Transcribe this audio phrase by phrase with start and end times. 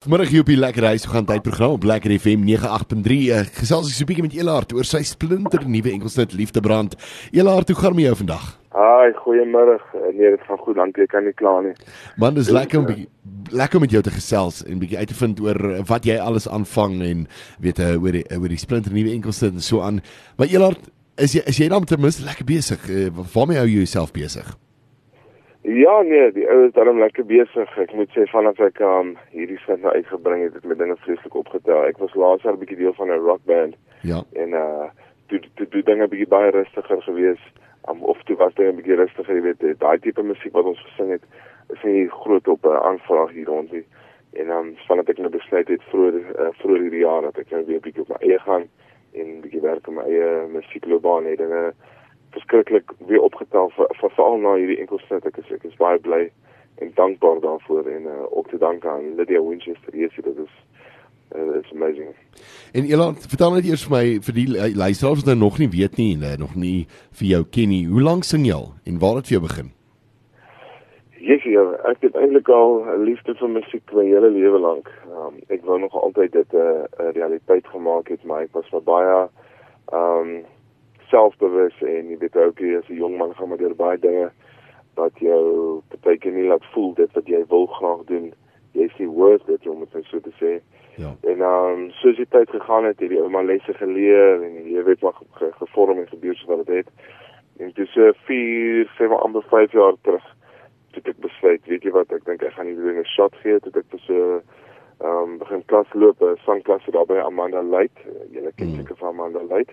[0.00, 3.16] Vanmiddag hier op die Lekker Huis gaan tyd program op Lekker FM 98.3.
[3.28, 6.96] Uh, gesels ek so 'n bietjie met Elaart oor sy splinter nuwe enkelsnit Liefdebrand.
[7.36, 8.46] Elaart, hoe gaan dit met jou vandag?
[8.72, 9.76] Haai, goeiemôre.
[10.16, 11.02] Nee, dit gaan goed, dankie.
[11.02, 11.74] Ek kan nie kla nie.
[12.16, 13.08] Man, dis lekker om bietjie
[13.52, 16.48] lekker om met jou te gesels en bietjie uit te vind oor wat jy alles
[16.48, 17.28] aanvang en
[17.60, 20.00] weet uh, oor die oor die splinter nuwe enkelsnit en so aan.
[20.40, 20.88] Maar Elaart,
[21.20, 22.88] is jy is jy dan ten minste lekker besig?
[23.36, 24.48] Waarmee hou jy jouself besig?
[25.72, 27.74] Ja, nee, die ou is daarom lekker besig.
[27.78, 30.96] Ek moet sê vanaf ek um hierdie sin nou uitgebring het, het ek my dinge
[31.04, 31.84] vreeslik opgetel.
[31.86, 33.76] Ek was laas jaar 'n bietjie deel van 'n rockband.
[34.02, 34.22] Ja.
[34.32, 34.88] En uh
[35.28, 37.42] toe toe toe dinge bietjie baie rustiger gewees.
[37.90, 40.82] Um of toe was dit 'n bietjie rustiger, jy weet, daai tipe musiek wat ons
[40.88, 41.22] gesing het,
[41.68, 43.86] is nie groot op 'n uh, aanvraag hier rond nie.
[44.32, 47.64] En um vanaf ek nou besluit het vroeër uh, vroeër hierdie jaar dat ek nou
[47.64, 48.66] weer bietjie op my eie gaan
[49.12, 51.70] en bietjie werk aan my eie musiekloopbaan het en uh
[52.30, 56.30] verskriklik weer opgetel vir vir veral na hierdie enkelsnit ek is ek is baie bly
[56.80, 60.54] en dankbaar daarvoor en uh, ook te dank aan Lydia Winchester hier sit dit is
[61.34, 62.14] uh, it's amazing.
[62.72, 65.98] En Elan, vertel net eers vir my vir die luisteraars wat nou nog nie weet
[66.00, 66.86] nie en uh, nog nie
[67.20, 67.84] vir jou ken nie.
[67.90, 69.74] Hoe lank sing jy al en waar het jy begin?
[71.20, 74.88] Yes, ja, ek het eintlik al 'n liefde vir musiek my hele lewe lank.
[75.12, 78.82] Um, ek wou nog altyd dit 'n uh, realiteit gemaak het, maar ek was vir
[78.82, 79.28] baie
[79.92, 80.44] um
[81.20, 84.30] selfbewus en jy weet ook jy as 'n jong man gaan maar deur baie dinge
[84.96, 88.32] wat jou baie keer nie laat voel dit wat jy wil graag doen.
[88.72, 90.60] Jy is nie worth it om dit so te sê.
[90.96, 91.14] Ja.
[91.30, 95.02] En um soos die tyd gegaan het, het jy ouma lesse geleer en jy weet
[95.02, 96.88] maar ge gevorm en gebeur so wat dit het.
[97.58, 100.26] En dis so 4, 7 amper 5 jaar terug
[100.96, 103.60] het ek besluit, weet jy wat, ek dink ek gaan nie weer 'n shot gee
[103.60, 104.42] tot ek vir so
[105.00, 107.96] um begin klas loop, 'n sangklas daar by Amanda Light.
[108.30, 109.72] Jy ken seker van Amanda Light.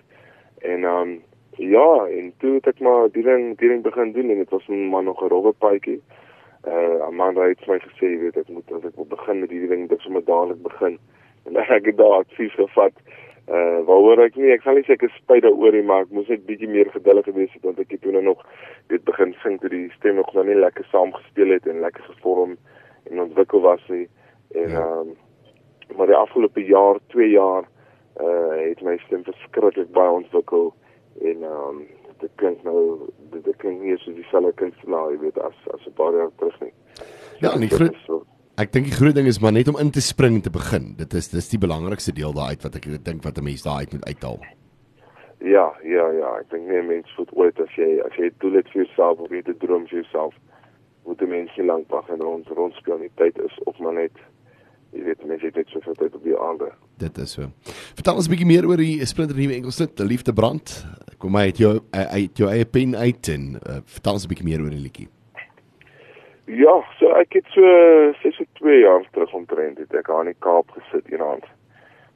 [0.62, 1.22] En um
[1.58, 4.66] ja, en toe het ek maar die ding die ding begin doen en dit was
[4.66, 6.00] maar nog 'n rowwe paadjie.
[6.66, 9.68] Uh Amanda het my gesê, jy weet, ek moet as ek wil begin met hierdie
[9.68, 10.98] ding, dit sommer dadelik begin.
[11.46, 12.92] En ek het daar advies gevat.
[13.48, 16.10] Uh waaroor ek nie, ek sal nie sê ek is spyt daaroor nie, maar ek
[16.10, 18.42] moes net bietjie meer geduldig gewees het want ek het toe nou nog
[18.92, 22.56] dit begin sing toe die stem nog nou nie lekker saamgespeel het en lekker gevorm
[23.10, 24.08] en ontwikkel was nie.
[24.54, 24.84] En ja.
[25.00, 25.16] um
[25.96, 27.64] maar die afgelope jaar, 2 jaar
[28.20, 30.74] uh het my stem verskriklik baie ontwikkel
[31.22, 31.86] en ehm um,
[32.18, 32.80] dit klink nou
[33.30, 36.60] dit, dit klink nie soos dieselfde kunstenaar jy weet as as 'n paar jaar terug
[36.60, 36.72] nie.
[37.40, 38.24] Ja, en die groot so,
[38.56, 40.94] ek dink die groot ding is maar net om in te spring te begin.
[40.96, 43.78] Dit is dis die belangrikste deel daai uit wat ek dink wat 'n mens daai
[43.86, 44.40] uit moet uithaal.
[45.38, 48.68] Ja, ja, ja, ek dink nie mens moet ooit as jy as jy doel het
[48.72, 50.34] vir jouself of jy het 'n droom vir jouself
[51.06, 53.10] moet 'n mens nie lank wag en rond rond speel nie.
[53.14, 54.16] Tyd is of maar net
[54.92, 56.72] jy weet mense het net soveel tyd op die aande.
[56.98, 57.42] Dit is so.
[57.94, 60.86] Vertel ons 'n bietjie meer oor die splinter nuwe enkelsnit, Die Liefde Brand.
[61.18, 64.46] Kom my uit jou uit jou eie pen uit en uh, vertel ons 'n bietjie
[64.46, 65.08] meer oor die liedjie.
[66.46, 67.62] Ja, so ek het so
[68.22, 71.42] 62 jaar terug omtrent het ek aan die Kaap gesit eendag.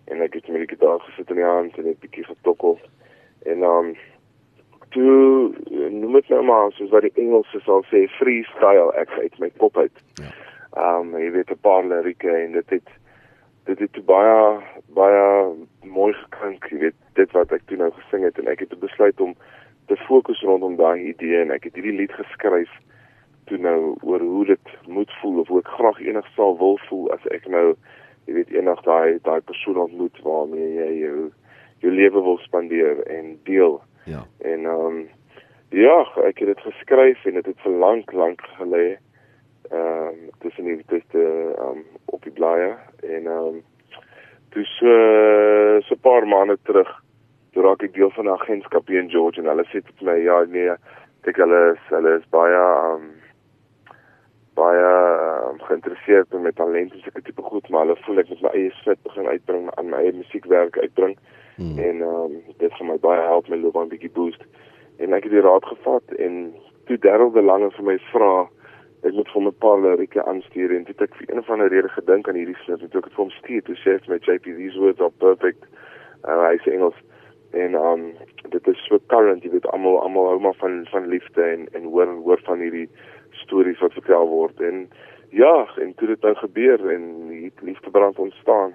[0.07, 2.79] En ek het met die gitaar gesit in die hand en 'n bietjie getokkel.
[3.43, 3.97] En dan um,
[4.95, 5.53] toe
[5.91, 9.77] noem dit nou maar soos wat die Engelse sal sê freestyle ek uit my kop
[9.77, 9.99] uit.
[10.23, 10.31] Ja.
[10.79, 12.89] Um, jy weet 'n paar lirieke en dit het
[13.65, 14.63] dit het baie
[14.95, 15.27] baie
[15.83, 19.21] mooi geklink, jy weet dit wat ek toe nou gesing het en ek het besluit
[19.21, 19.35] om
[19.91, 22.71] te fokus rondom daai idee en ek het hierdie lied geskryf
[23.51, 27.11] toe nou oor hoe dit moet voel of hoe ek graag eendag sal wil voel
[27.17, 27.73] as ek nou
[28.27, 31.31] jy weet eendag daai daai persoon ontmoet waarmee jy jou
[31.83, 33.81] jou lewe wil spandeer en deel.
[34.05, 34.23] Ja.
[34.39, 35.09] En ehm um,
[35.69, 35.97] ja,
[36.29, 38.87] ek het dit geskryf en dit het vir lank lank gelê.
[39.71, 43.63] Ehm um, tussen die tussen ehm um, op die blaaie en ehm um,
[44.53, 44.93] toe so
[45.89, 46.91] so 'n paar maande terug
[47.53, 50.17] toe raak ek deel van 'n agentskap hier in George en hulle sê vir my
[50.25, 50.77] ja nee,
[51.25, 52.63] ek hulle is hulle is baie
[52.93, 53.05] um,
[54.55, 54.89] baie
[55.51, 58.53] um, geïnteresseerd in my talente en sulke tipe goed, maar hulle voel ek moet my
[58.59, 61.17] eie sit begin uitbring aan my eie musiekwerk uitbring.
[61.57, 61.79] Hmm.
[61.79, 64.45] En um, dit gaan my baie help my loopbaan bietjie boost.
[64.99, 66.53] En ek het die raad gevat en
[66.89, 68.35] toe Darryl de Lange vir my vra
[69.03, 71.89] ek moet vir 'n paar lirieke aanstuur en dit ek vir een of ander rede
[71.89, 74.45] gedink aan hierdie en toe ek dit vir hom stuur, toe sê hy my JP
[74.57, 75.65] these words are perfect.
[76.25, 76.99] Uh, hy sê Engels
[77.53, 78.13] en um
[78.51, 81.85] dit is so current, jy weet almal almal hou maar van van liefde en en
[81.85, 82.89] hoor hoor van hierdie
[83.45, 84.89] stories wat vertel word en
[85.33, 88.75] ja, en toe dit nou gebeur en die liefdebrand ontstaan.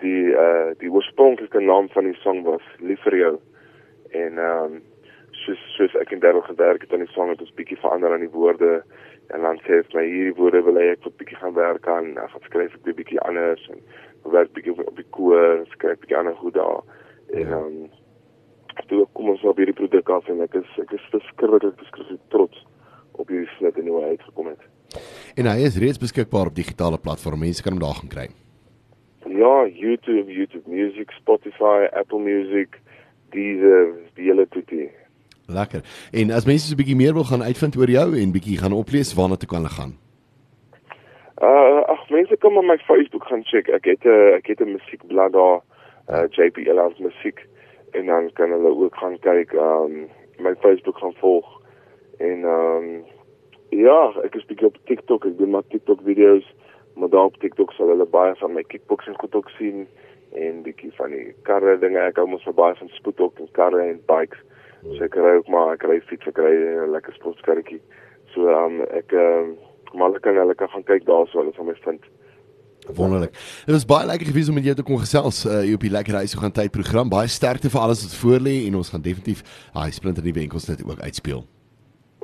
[0.00, 3.34] Die uh die oorspronklike naam van die song was Lief vir jou.
[4.10, 4.80] En um
[5.44, 8.24] soos soos ek en Darryl gewerk het aan die song het ons bietjie verander aan
[8.24, 8.82] die woorde
[9.32, 12.12] en dan sê hy my hierdie woorde wil ek vir bietjie gaan werk aan.
[12.20, 13.80] Ek gaan skryf ek bietjie anders en
[14.34, 16.82] werk bietjie op die koor, skryf bietjie ander goed daar.
[17.32, 17.60] En ja.
[17.62, 17.90] um
[18.88, 22.62] toe kom ons op hierdie produk af en ek is ek is verskriklik verskriklik trots
[23.20, 24.70] op hierdie snit en hoe hy uitgekom het.
[25.36, 27.40] En hy is reeds beskikbaar op digitale platforms.
[27.40, 28.26] Mense kan hom daar gaan kry.
[29.32, 32.76] Ja, YouTube, YouTube Music, Spotify, Apple Music,
[33.32, 34.90] Deezer, die hele toetie.
[35.52, 35.82] Lekker.
[36.12, 38.72] En as mense so 'n bietjie meer wil gaan uitvind oor jou en bietjie gaan
[38.72, 39.92] oplees, waarna toe kan hulle gaan?
[41.42, 43.68] Uh ag mense kom op my Facebook gaan check.
[43.68, 45.60] Ek het 'n uh, ek het 'n musiekblad daar,
[46.08, 47.46] uh JPL as musiek
[47.90, 50.08] en dan kan hulle ook gaan kyk um
[50.38, 51.60] my Facebook gaan volg.
[52.18, 53.04] En um
[53.68, 56.46] ja, ek is bietjie op TikTok, ek doen maar TikTok video's,
[56.94, 59.86] maar daar op TikTok sal hulle baie van my kickboxing goed ook sien
[60.32, 61.98] en bietjie van die karre dinge.
[61.98, 64.40] Ek hou mos baie van spoedhok en karre en bikes.
[64.82, 66.52] So ek ry ook maar, ek ry fiets, ek ry
[66.86, 67.80] 'n lekker sportkarretjie.
[68.34, 69.56] So um ek um
[69.94, 72.00] maar hulle kan hulle kan gaan kyk daarso, hulle sal my vind.
[72.96, 73.32] Wonderlik.
[73.66, 75.90] Dit was baie lekker gewees om met jou te kon gesels uh, hier op die
[75.90, 77.08] lekker huis gaan tyd program.
[77.08, 79.42] Baie sterkte vir alles wat voor lê en ons gaan definitief
[79.74, 81.44] daai splinter nuwe enkels net ook uitspeel.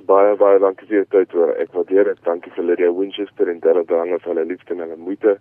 [0.09, 1.55] Baie baie dankie vir jou tyd hoor.
[1.63, 2.19] Ek waardeer dit.
[2.25, 5.39] Dankie vir Lydia Winchester en Darren Dange vir hulle liefde en hulle moeite.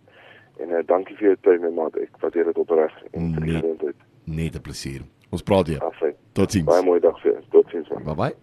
[0.59, 1.97] En uh, dankie vir jou tyd my maat.
[1.97, 3.61] Ek waardeer dit opreg en vir die Nee.
[3.61, 3.95] geleentheid.
[4.25, 5.01] Net 'n plesier.
[5.29, 5.83] Ons praat weer.
[6.37, 6.65] Totsiens.
[6.65, 7.41] Baie mooi dag vir jou.
[7.55, 7.87] Totsiens.
[8.03, 8.35] Bye bye.